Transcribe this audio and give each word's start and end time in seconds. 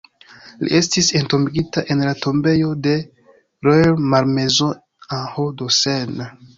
Li 0.61 0.71
estis 0.79 1.09
entombigita 1.19 1.83
en 1.97 2.01
la 2.07 2.15
tombejo 2.23 2.71
de 2.87 2.97
Rueil-Malmaison 3.71 4.77
en 5.15 5.33
Hauts-de-Seine. 5.33 6.35